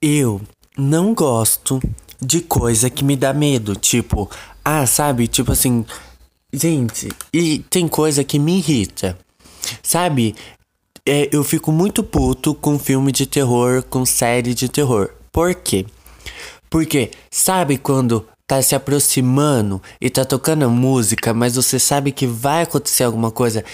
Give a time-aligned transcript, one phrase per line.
[0.00, 0.40] Eu
[0.76, 1.80] não gosto
[2.20, 3.74] de coisa que me dá medo.
[3.74, 4.30] Tipo,
[4.64, 5.26] ah, sabe?
[5.26, 5.84] Tipo assim.
[6.52, 9.18] Gente, e tem coisa que me irrita.
[9.82, 10.34] Sabe?
[11.04, 15.10] É, eu fico muito puto com filme de terror, com série de terror.
[15.30, 15.86] Por quê?
[16.68, 22.62] Porque, sabe quando tá se aproximando e tá tocando música, mas você sabe que vai
[22.62, 23.64] acontecer alguma coisa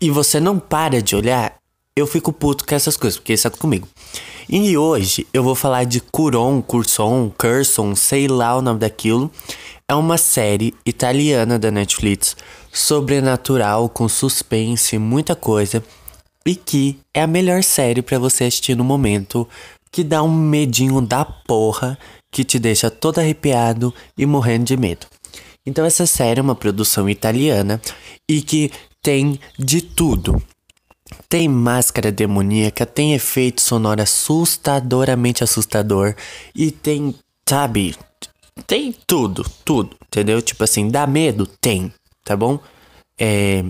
[0.00, 1.56] e você não para de olhar?
[1.96, 3.86] Eu fico puto com essas coisas, porque isso é comigo.
[4.48, 9.30] E hoje eu vou falar de Curon, Curson, Curson, sei lá o nome daquilo.
[9.88, 12.36] É uma série italiana da Netflix,
[12.72, 15.84] sobrenatural, com suspense, muita coisa,
[16.44, 19.48] e que é a melhor série para você assistir no momento,
[19.92, 21.96] que dá um medinho da porra,
[22.32, 25.06] que te deixa todo arrepiado e morrendo de medo.
[25.64, 27.80] Então essa série é uma produção italiana
[28.28, 30.42] e que tem de tudo.
[31.28, 36.14] Tem máscara demoníaca, tem efeito sonoro assustadoramente assustador
[36.54, 37.14] e tem,
[37.48, 37.96] sabe,
[38.66, 40.40] tem tudo, tudo, entendeu?
[40.40, 41.46] Tipo assim, dá medo?
[41.46, 41.92] Tem,
[42.24, 42.58] tá bom?
[43.18, 43.64] É,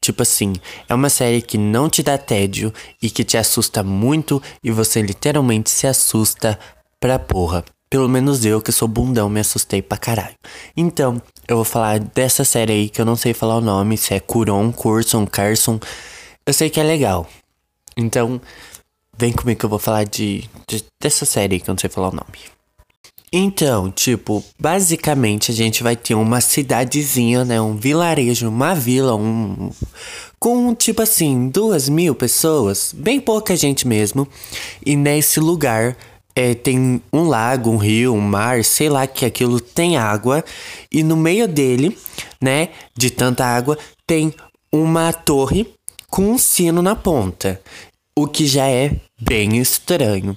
[0.00, 0.54] tipo assim,
[0.88, 5.02] é uma série que não te dá tédio e que te assusta muito e você
[5.02, 6.58] literalmente se assusta
[7.00, 7.64] pra porra.
[7.90, 10.36] Pelo menos eu, que sou bundão, me assustei pra caralho.
[10.76, 14.14] Então, eu vou falar dessa série aí que eu não sei falar o nome, se
[14.14, 15.80] é Curon, Curson, Carson.
[16.50, 17.28] Eu sei que é legal.
[17.96, 18.40] Então,
[19.16, 22.08] vem comigo que eu vou falar de, de dessa série que eu não sei falar
[22.08, 22.40] o nome.
[23.32, 27.60] Então, tipo, basicamente a gente vai ter uma cidadezinha, né?
[27.60, 29.70] Um vilarejo, uma vila, um.
[30.40, 34.26] Com, tipo assim, duas mil pessoas, bem pouca gente mesmo.
[34.84, 35.96] E nesse lugar
[36.34, 40.44] é, tem um lago, um rio, um mar, sei lá que aquilo tem água.
[40.90, 41.96] E no meio dele,
[42.40, 44.34] né, de tanta água, tem
[44.72, 45.78] uma torre
[46.10, 47.60] com um sino na ponta,
[48.16, 50.36] o que já é bem estranho.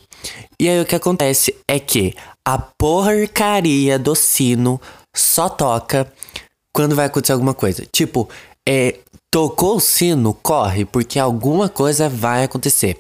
[0.60, 2.14] E aí o que acontece é que
[2.46, 4.80] a porcaria do sino
[5.16, 6.12] só toca
[6.72, 7.86] quando vai acontecer alguma coisa.
[7.92, 8.30] Tipo,
[8.68, 9.00] é,
[9.34, 12.96] tocou o sino, corre, porque alguma coisa vai acontecer.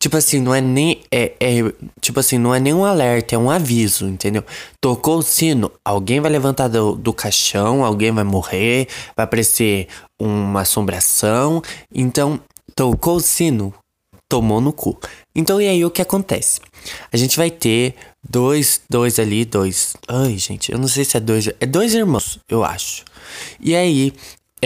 [0.00, 1.04] Tipo assim, não é nem.
[1.12, 4.42] É, é, tipo assim, não é nem um alerta, é um aviso, entendeu?
[4.80, 9.86] Tocou o sino, alguém vai levantar do, do caixão, alguém vai morrer, vai aparecer
[10.20, 11.62] uma assombração.
[11.94, 12.40] Então,
[12.74, 13.72] tocou o sino,
[14.28, 14.98] tomou no cu.
[15.36, 16.60] Então, e aí o que acontece?
[17.12, 17.94] A gente vai ter
[18.28, 19.94] dois, dois ali, dois.
[20.08, 21.48] Ai, gente, eu não sei se é dois.
[21.60, 23.04] É dois irmãos, eu acho.
[23.60, 24.12] E aí,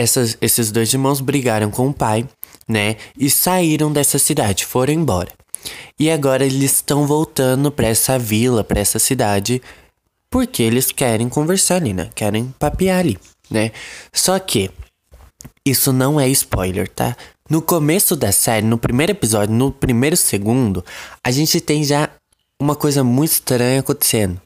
[0.01, 2.27] essas, esses dois irmãos brigaram com o pai
[2.71, 2.95] né?
[3.17, 5.31] E saíram dessa cidade, foram embora.
[5.99, 9.61] E agora eles estão voltando para essa vila, para essa cidade,
[10.29, 12.09] porque eles querem conversar ali, né?
[12.15, 13.19] Querem papear ali,
[13.49, 13.71] né?
[14.13, 14.71] Só que
[15.65, 17.15] isso não é spoiler, tá?
[17.49, 20.83] No começo da série, no primeiro episódio, no primeiro segundo,
[21.23, 22.09] a gente tem já
[22.59, 24.41] uma coisa muito estranha acontecendo.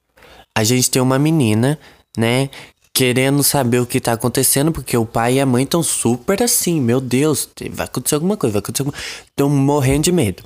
[0.57, 1.77] A gente tem uma menina,
[2.17, 2.49] né,
[2.95, 6.79] querendo saber o que tá acontecendo, porque o pai e a mãe estão super assim,
[6.79, 8.97] meu Deus, vai acontecer alguma coisa, vai acontecer alguma
[9.27, 10.41] Estão morrendo de medo.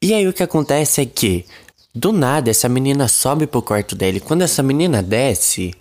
[0.00, 1.44] E aí o que acontece é que,
[1.94, 4.20] do nada, essa menina sobe pro quarto dele.
[4.20, 5.74] Quando essa menina desce,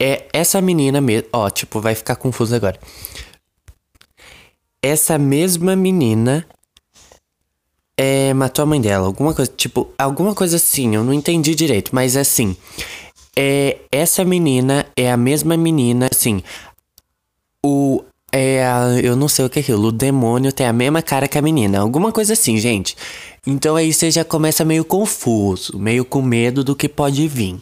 [0.00, 1.28] é essa menina mesmo.
[1.34, 2.80] Ó, tipo, vai ficar confuso agora.
[4.82, 6.46] Essa mesma menina
[7.94, 9.06] é, matou a mãe dela.
[9.06, 12.56] Alguma coisa, tipo, alguma coisa assim, eu não entendi direito, mas é assim
[13.38, 16.42] é, essa menina é a mesma menina, assim.
[17.64, 18.02] O.
[18.32, 19.88] É a, eu não sei o que é aquilo.
[19.88, 21.78] O demônio tem a mesma cara que a menina.
[21.78, 22.96] Alguma coisa assim, gente.
[23.46, 27.56] Então aí você já começa meio confuso, meio com medo do que pode vir.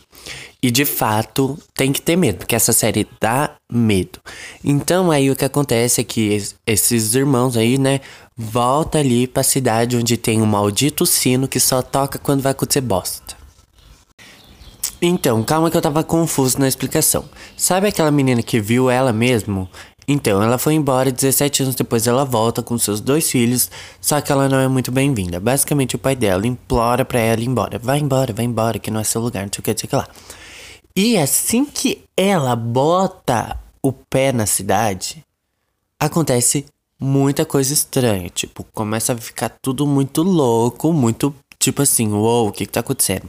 [0.62, 4.18] E de fato tem que ter medo, porque essa série dá medo.
[4.64, 8.00] Então aí o que acontece é que esses irmãos aí, né,
[8.34, 12.80] volta ali pra cidade onde tem um maldito sino que só toca quando vai acontecer
[12.80, 13.43] bosta.
[15.06, 17.26] Então, calma que eu tava confuso na explicação.
[17.58, 19.68] Sabe aquela menina que viu ela mesmo?
[20.08, 23.70] Então, ela foi embora 17 anos depois ela volta com seus dois filhos,
[24.00, 25.38] só que ela não é muito bem-vinda.
[25.38, 27.78] Basicamente, o pai dela implora pra ela ir embora.
[27.78, 29.86] Vai embora, vai embora, que não é seu lugar, não sei o que, não sei
[29.86, 30.08] o que lá.
[30.96, 35.22] E assim que ela bota o pé na cidade,
[36.00, 36.64] acontece
[36.98, 38.30] muita coisa estranha.
[38.30, 42.72] Tipo, começa a ficar tudo muito louco, muito tipo assim, uou, wow, o que que
[42.72, 43.28] tá acontecendo?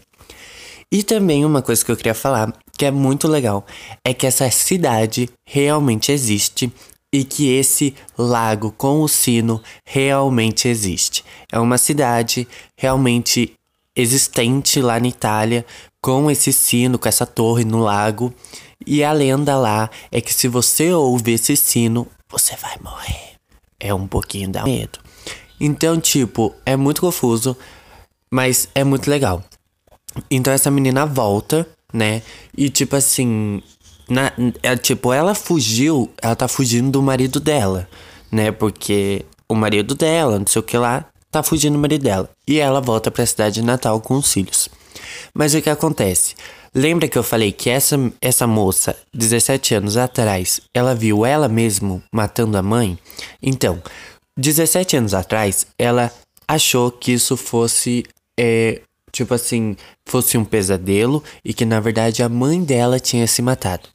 [0.92, 3.66] E também uma coisa que eu queria falar, que é muito legal,
[4.04, 6.72] é que essa cidade realmente existe
[7.14, 11.24] e que esse lago com o sino realmente existe.
[11.52, 12.48] É uma cidade
[12.78, 13.54] realmente
[13.96, 15.66] existente lá na Itália,
[16.02, 18.34] com esse sino, com essa torre no lago.
[18.86, 23.36] E a lenda lá é que se você ouve esse sino, você vai morrer.
[23.80, 25.00] É um pouquinho da medo.
[25.60, 27.56] Então, tipo, é muito confuso,
[28.30, 29.44] mas é muito legal.
[30.30, 32.22] Então essa menina volta, né?
[32.58, 33.62] E tipo assim,
[34.10, 34.32] na,
[34.62, 37.88] é, tipo, ela fugiu, ela tá fugindo do marido dela,
[38.32, 38.52] né?
[38.52, 42.30] Porque o marido dela, não sei o que lá, tá fugindo do marido dela.
[42.48, 44.70] E ela volta pra cidade de Natal com os filhos.
[45.34, 46.36] Mas o que acontece?
[46.74, 52.04] Lembra que eu falei que essa, essa moça, 17 anos atrás, ela viu ela mesmo
[52.12, 53.00] matando a mãe?
[53.42, 53.82] Então,
[54.38, 56.12] 17 anos atrás, ela
[56.48, 58.04] achou que isso fosse,
[58.38, 58.82] é,
[59.16, 59.76] tipo assim,
[60.06, 63.90] fosse um pesadelo e que na verdade a mãe dela tinha se matado.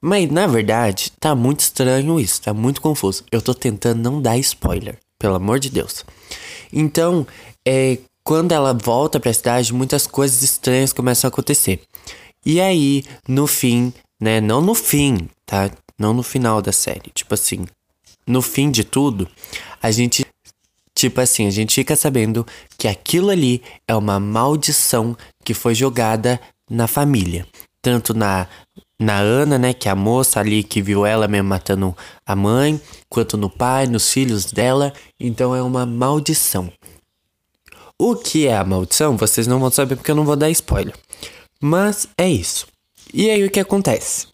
[0.00, 3.24] Mas na verdade, tá muito estranho isso, tá muito confuso.
[3.30, 6.04] Eu tô tentando não dar spoiler, pelo amor de Deus.
[6.72, 7.26] Então,
[7.66, 11.80] é, quando ela volta para a cidade, muitas coisas estranhas começam a acontecer.
[12.44, 14.40] E aí, no fim, né?
[14.40, 15.70] Não no fim, tá?
[15.98, 17.10] Não no final da série.
[17.14, 17.66] Tipo assim,
[18.26, 19.28] no fim de tudo,
[19.80, 20.25] a gente.
[20.96, 22.46] Tipo assim, a gente fica sabendo
[22.78, 25.14] que aquilo ali é uma maldição
[25.44, 26.40] que foi jogada
[26.70, 27.46] na família.
[27.82, 28.48] Tanto na,
[28.98, 31.94] na Ana, né, que é a moça ali que viu ela mesmo matando
[32.26, 34.90] a mãe, quanto no pai, nos filhos dela.
[35.20, 36.72] Então é uma maldição.
[38.00, 40.94] O que é a maldição, vocês não vão saber porque eu não vou dar spoiler.
[41.60, 42.66] Mas é isso.
[43.12, 44.28] E aí o que acontece?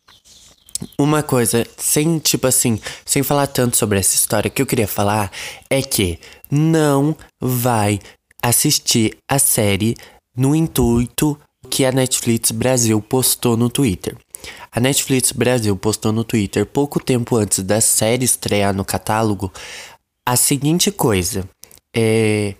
[0.98, 5.30] Uma coisa, sem tipo assim, sem falar tanto sobre essa história, que eu queria falar
[5.68, 6.18] é que
[6.52, 7.98] não vai
[8.42, 9.96] assistir a série
[10.36, 11.38] no intuito
[11.70, 14.14] que a Netflix Brasil postou no Twitter.
[14.70, 19.50] A Netflix Brasil postou no Twitter pouco tempo antes da série estrear no catálogo
[20.26, 21.48] a seguinte coisa:
[21.96, 22.54] é,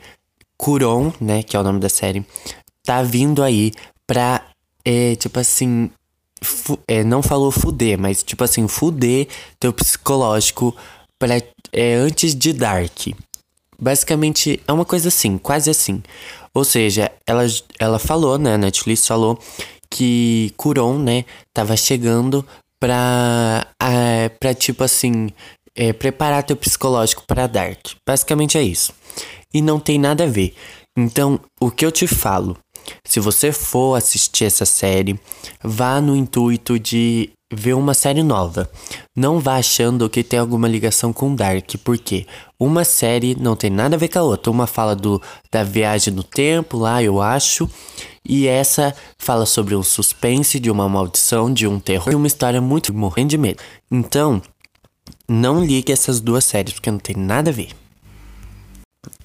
[0.57, 2.25] Curon, né, que é o nome da série,
[2.85, 3.73] tá vindo aí
[4.07, 4.47] pra,
[4.85, 5.91] é, tipo assim,
[6.89, 9.29] é, não falou fuder, mas tipo assim, fuder
[9.59, 10.75] teu psicológico
[11.19, 11.37] pra,
[11.73, 13.09] é, antes de Dark.
[13.83, 16.03] Basicamente, é uma coisa assim, quase assim.
[16.55, 17.45] Ou seja, ela,
[17.79, 19.39] ela falou, né, a Netflix falou
[19.91, 22.47] que Curon, né, tava chegando
[22.81, 25.31] pra, é, pra tipo assim,
[25.75, 27.89] é, preparar teu psicológico para Dark.
[28.07, 28.93] Basicamente é isso
[29.53, 30.55] e não tem nada a ver.
[30.97, 32.57] Então, o que eu te falo,
[33.07, 35.19] se você for assistir essa série,
[35.63, 38.69] vá no intuito de ver uma série nova.
[39.15, 42.27] Não vá achando que tem alguma ligação com Dark, porque
[42.59, 44.51] uma série não tem nada a ver com a outra.
[44.51, 45.21] Uma fala do,
[45.51, 47.69] da viagem no tempo lá, eu acho,
[48.27, 52.61] e essa fala sobre um suspense, de uma maldição, de um terror, e uma história
[52.61, 53.63] muito morrendo de medo.
[53.91, 54.41] Então,
[55.29, 57.82] não ligue essas duas séries, porque não tem nada a ver.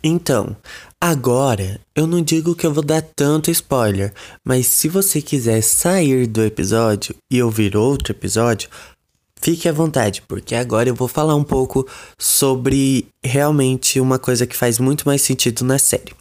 [0.03, 0.55] Então,
[1.01, 4.13] agora eu não digo que eu vou dar tanto spoiler,
[4.43, 8.69] mas se você quiser sair do episódio e ouvir outro episódio,
[9.41, 14.55] fique à vontade, porque agora eu vou falar um pouco sobre realmente uma coisa que
[14.55, 16.13] faz muito mais sentido na série.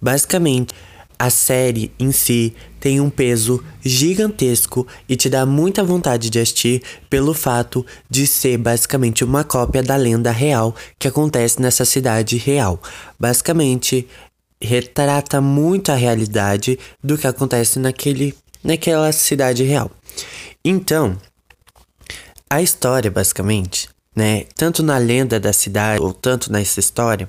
[0.00, 0.74] Basicamente,
[1.20, 6.82] a série em si tem um peso gigantesco e te dá muita vontade de assistir
[7.10, 12.80] pelo fato de ser basicamente uma cópia da lenda real que acontece nessa cidade real.
[13.18, 14.08] Basicamente,
[14.58, 18.34] retrata muito a realidade do que acontece naquele,
[18.64, 19.90] naquela cidade real.
[20.64, 21.18] Então,
[22.48, 27.28] a história, basicamente, né, tanto na lenda da cidade ou tanto nessa história,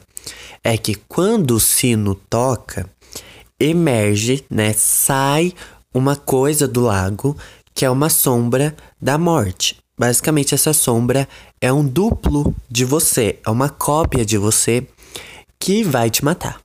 [0.64, 2.90] é que quando o sino toca,
[3.64, 4.74] emerge, né?
[4.74, 5.54] Sai
[5.94, 7.38] uma coisa do lago
[7.74, 9.78] que é uma sombra da morte.
[9.98, 11.28] Basicamente, essa sombra
[11.60, 14.86] é um duplo de você, é uma cópia de você
[15.60, 16.60] que vai te matar.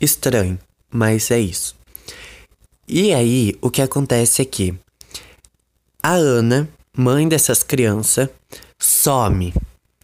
[0.00, 0.58] Estranho,
[0.90, 1.74] mas é isso.
[2.86, 4.74] E aí, o que acontece é que
[6.02, 8.28] a Ana, mãe dessas crianças,
[8.78, 9.54] some,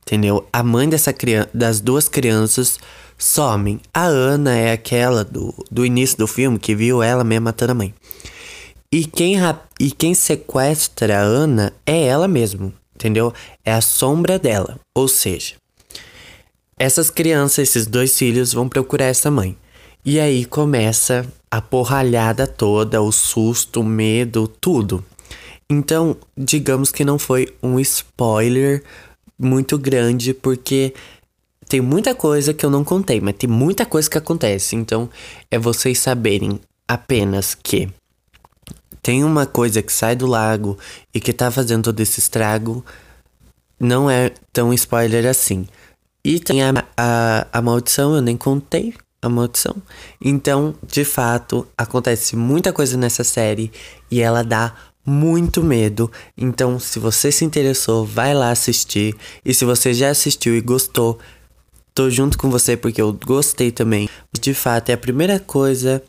[0.03, 0.49] entendeu?
[0.53, 1.15] A mãe dessa
[1.53, 2.79] das duas crianças
[3.19, 3.81] somem.
[3.93, 7.75] A Ana é aquela do, do início do filme que viu ela mesmo matando a
[7.75, 7.95] mãe.
[8.91, 9.35] E quem,
[9.79, 13.35] e quem sequestra a Ana é ela mesmo, entendeu?
[13.65, 14.79] É a sombra dela.
[14.95, 15.57] Ou seja,
[16.79, 19.57] essas crianças, esses dois filhos, vão procurar essa mãe.
[20.05, 25.05] E aí começa a porralhada toda, o susto, o medo, tudo.
[25.69, 28.83] Então, digamos que não foi um spoiler
[29.39, 30.95] muito grande, porque
[31.69, 34.75] tem muita coisa que eu não contei, mas tem muita coisa que acontece.
[34.75, 35.09] Então,
[35.51, 37.89] é vocês saberem apenas que
[39.03, 40.79] tem uma coisa que sai do lago
[41.15, 42.85] e que tá fazendo todo esse estrago.
[43.79, 45.69] Não é tão spoiler assim.
[46.25, 49.77] E tem a, a, a maldição, eu nem contei a maldição.
[50.21, 53.71] Então, de fato, acontece muita coisa nessa série
[54.11, 56.11] e ela dá muito medo.
[56.37, 59.15] Então, se você se interessou, vai lá assistir.
[59.45, 61.19] E se você já assistiu e gostou,
[61.99, 64.09] tô junto com você porque eu gostei também.
[64.40, 66.00] De fato, é a primeira coisa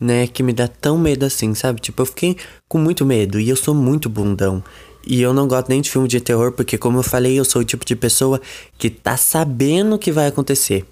[0.00, 1.80] né, que me dá tão medo assim, sabe?
[1.80, 2.36] Tipo, eu fiquei
[2.68, 4.62] com muito medo e eu sou muito bundão.
[5.04, 7.60] E eu não gosto nem de filme de terror, porque como eu falei, eu sou
[7.60, 8.40] o tipo de pessoa
[8.78, 10.86] que tá sabendo o que vai acontecer.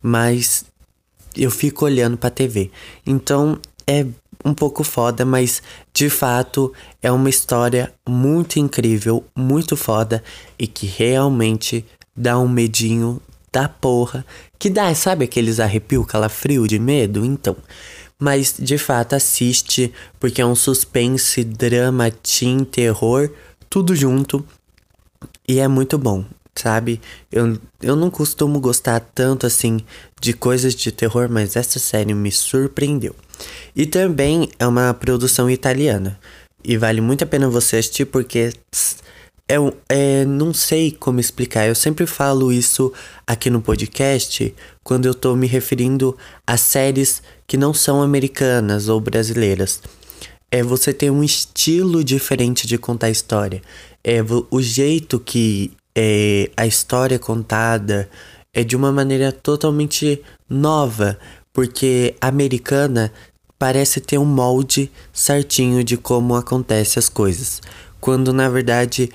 [0.00, 0.64] Mas
[1.36, 2.70] eu fico olhando pra TV.
[3.06, 4.06] Então é
[4.42, 5.62] um pouco foda, mas
[5.92, 6.72] de fato
[7.02, 10.24] é uma história muito incrível, muito foda
[10.58, 11.84] e que realmente
[12.16, 13.20] dá um medinho
[13.54, 14.26] da porra.
[14.58, 17.24] Que dá, sabe aqueles arrepio, calafrio de medo?
[17.24, 17.56] Então.
[18.18, 23.30] Mas de fato assiste, porque é um suspense, drama, teen, terror,
[23.70, 24.44] tudo junto.
[25.46, 27.00] E é muito bom, sabe?
[27.30, 29.80] Eu, eu não costumo gostar tanto assim
[30.20, 33.14] de coisas de terror, mas essa série me surpreendeu.
[33.76, 36.18] E também é uma produção italiana.
[36.62, 38.52] E vale muito a pena você assistir porque
[39.48, 39.56] é,
[39.88, 41.66] é, não sei como explicar.
[41.66, 42.92] Eu sempre falo isso
[43.26, 49.00] aqui no podcast quando eu tô me referindo a séries que não são americanas ou
[49.00, 49.82] brasileiras.
[50.50, 53.60] É você ter um estilo diferente de contar a história.
[54.02, 54.18] É
[54.50, 58.08] o jeito que é, a história é contada
[58.52, 61.18] é de uma maneira totalmente nova,
[61.52, 63.12] porque a americana
[63.58, 67.60] parece ter um molde certinho de como acontecem as coisas,
[68.00, 69.10] quando na verdade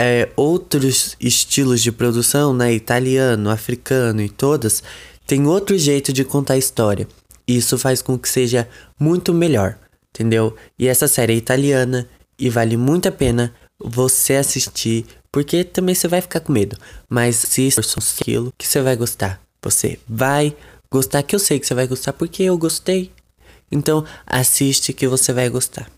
[0.00, 4.80] é, outros estilos de produção, né, italiano, africano e todas,
[5.26, 7.08] tem outro jeito de contar a história.
[7.48, 9.76] Isso faz com que seja muito melhor,
[10.14, 10.54] entendeu?
[10.78, 16.06] E essa série é italiana e vale muito a pena você assistir, porque também você
[16.06, 16.76] vai ficar com medo,
[17.08, 19.42] mas assista aquilo que você vai gostar.
[19.60, 20.54] Você vai
[20.88, 23.10] gostar, que eu sei que você vai gostar porque eu gostei.
[23.70, 25.90] Então, assiste que você vai gostar.